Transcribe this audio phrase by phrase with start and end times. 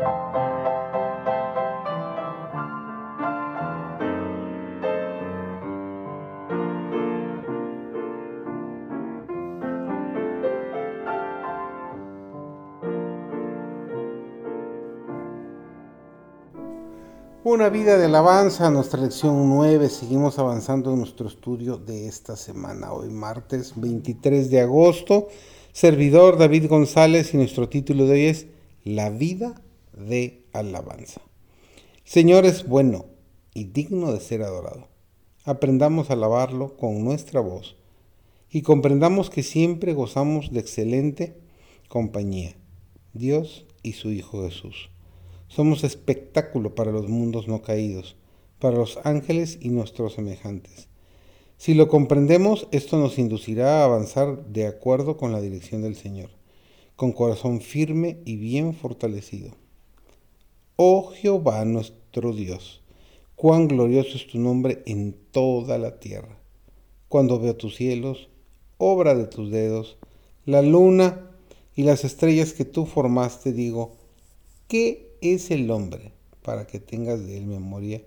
[0.00, 0.08] Una
[17.68, 19.90] vida de alabanza, nuestra lección 9.
[19.90, 22.94] Seguimos avanzando en nuestro estudio de esta semana.
[22.94, 25.28] Hoy martes 23 de agosto.
[25.72, 28.46] Servidor David González y nuestro título de hoy es
[28.84, 29.60] La vida
[30.00, 31.20] de alabanza.
[32.04, 33.06] Señor es bueno
[33.54, 34.88] y digno de ser adorado.
[35.44, 37.76] Aprendamos a alabarlo con nuestra voz
[38.50, 41.36] y comprendamos que siempre gozamos de excelente
[41.88, 42.56] compañía,
[43.12, 44.90] Dios y su Hijo Jesús.
[45.48, 48.16] Somos espectáculo para los mundos no caídos,
[48.58, 50.88] para los ángeles y nuestros semejantes.
[51.56, 56.30] Si lo comprendemos, esto nos inducirá a avanzar de acuerdo con la dirección del Señor,
[56.96, 59.56] con corazón firme y bien fortalecido.
[60.82, 62.80] Oh Jehová nuestro Dios,
[63.36, 66.38] cuán glorioso es tu nombre en toda la tierra.
[67.06, 68.30] Cuando veo tus cielos,
[68.78, 69.98] obra de tus dedos,
[70.46, 71.32] la luna
[71.76, 73.98] y las estrellas que tú formaste, digo,
[74.68, 78.00] ¿qué es el hombre para que tengas de él memoria,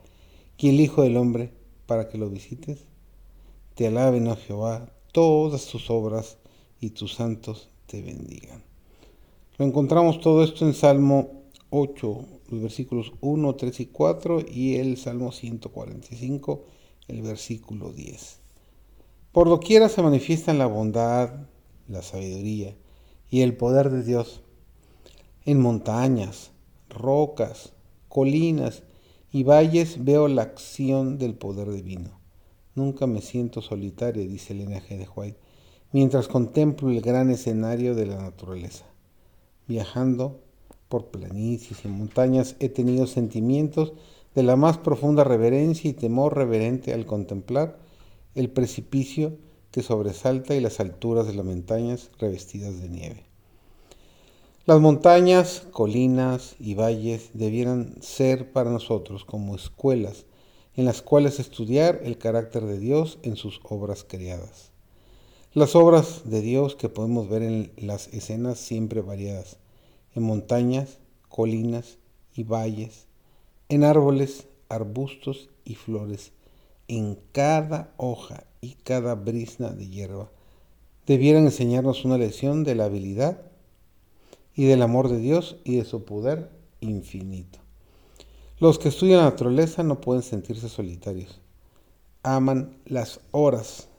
[0.57, 1.51] y el Hijo del Hombre
[1.85, 2.79] para que lo visites?
[3.75, 6.37] Te alaben, oh Jehová, todas tus obras
[6.81, 8.63] y tus santos te bendigan.
[9.59, 14.97] Lo encontramos todo esto en Salmo 8, los versículos 1, 3 y 4 y el
[14.97, 16.65] Salmo 145,
[17.07, 18.39] el versículo 10.
[19.31, 21.47] Por doquiera se manifiestan la bondad,
[21.87, 22.75] la sabiduría
[23.29, 24.41] y el poder de Dios.
[25.45, 26.51] En montañas,
[26.89, 27.73] rocas,
[28.07, 28.83] colinas
[29.31, 32.19] y valles veo la acción del poder divino.
[32.75, 34.97] Nunca me siento solitaria, dice Elena G.
[34.97, 35.39] de White,
[35.91, 38.85] mientras contemplo el gran escenario de la naturaleza.
[39.67, 40.43] Viajando
[40.89, 43.93] por planicies y montañas he tenido sentimientos
[44.35, 47.79] de la más profunda reverencia y temor reverente al contemplar
[48.35, 49.37] el precipicio
[49.71, 53.23] que sobresalta y las alturas de las montañas revestidas de nieve.
[54.65, 60.25] Las montañas, colinas y valles debieran ser para nosotros como escuelas
[60.75, 64.71] en las cuales estudiar el carácter de Dios en sus obras creadas.
[65.53, 69.57] Las obras de Dios que podemos ver en las escenas siempre variadas,
[70.15, 71.97] en montañas, colinas
[72.35, 73.07] y valles,
[73.69, 76.31] en árboles, arbustos y flores,
[76.87, 80.29] en cada hoja y cada brisna de hierba,
[81.05, 83.41] debieran enseñarnos una lección de la habilidad
[84.55, 86.49] y del amor de Dios y de su poder
[86.79, 87.59] infinito.
[88.59, 91.41] Los que estudian la naturaleza no pueden sentirse solitarios.
[92.21, 93.89] Aman las horas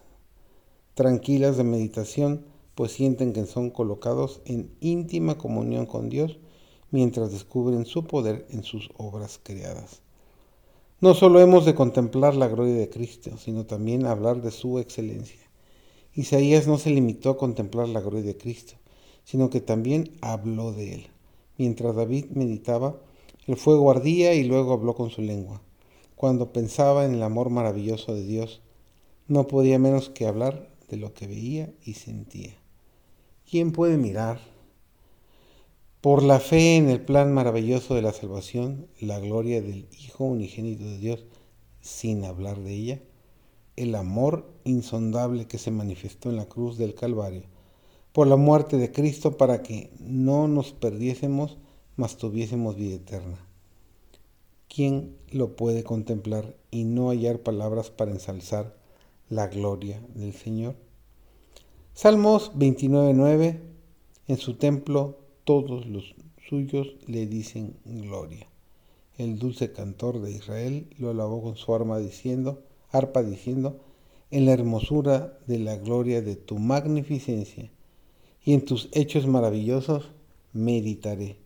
[0.94, 6.38] tranquilas de meditación, pues sienten que son colocados en íntima comunión con Dios
[6.90, 10.02] mientras descubren su poder en sus obras creadas.
[11.00, 15.40] No solo hemos de contemplar la gloria de Cristo, sino también hablar de su excelencia.
[16.14, 18.74] Isaías no se limitó a contemplar la gloria de Cristo,
[19.24, 21.06] sino que también habló de él.
[21.58, 22.96] Mientras David meditaba,
[23.46, 25.60] el fuego ardía y luego habló con su lengua.
[26.16, 28.62] Cuando pensaba en el amor maravilloso de Dios,
[29.26, 32.54] no podía menos que hablar de lo que veía y sentía.
[33.49, 34.41] ¿Quién puede mirar
[36.00, 40.84] por la fe en el plan maravilloso de la salvación, la gloria del Hijo unigénito
[40.84, 41.25] de Dios,
[41.82, 43.03] sin hablar de ella?
[43.77, 47.43] El amor insondable que se manifestó en la cruz del Calvario
[48.12, 51.59] por la muerte de Cristo para que no nos perdiésemos,
[51.97, 53.38] mas tuviésemos vida eterna.
[54.69, 58.75] ¿Quién lo puede contemplar y no hallar palabras para ensalzar
[59.28, 60.76] la gloria del Señor?
[61.97, 63.60] Salmos 29.9
[64.27, 66.16] En su templo todos los
[66.49, 68.49] suyos le dicen gloria.
[69.16, 73.78] El dulce cantor de Israel lo alabó con su arma diciendo, arpa diciendo,
[74.32, 77.71] en la hermosura de la gloria de tu magnificencia
[78.44, 80.11] y en tus hechos maravillosos
[80.53, 81.38] meditaré.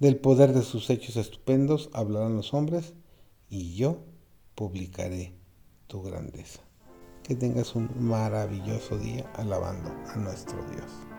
[0.00, 2.92] Del poder de sus hechos estupendos hablarán los hombres,
[3.48, 3.98] y yo
[4.56, 5.32] publicaré
[5.86, 6.66] tu grandeza.
[7.26, 11.15] Que tengas un maravilloso día alabando a nuestro Dios.